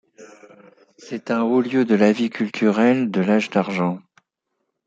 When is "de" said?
1.85-1.93, 3.11-3.21